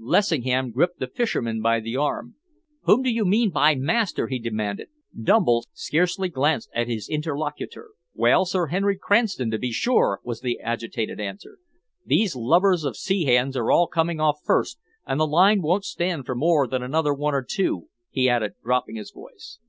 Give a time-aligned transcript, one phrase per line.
[0.00, 2.34] Lessingham gripped the fisherman by the arm.
[2.86, 4.88] "Whom do you mean by 'master'?" he demanded.
[5.16, 7.90] Dumble scarcely glanced at his interlocutor.
[8.12, 11.58] "Why, Sir Henry Cranston, to be sure," was the agitated answer.
[12.04, 16.26] "These lubbers of sea hands are all coming off first, and the line won't stand
[16.26, 19.60] for more than another one or two," he added, dropping his voice.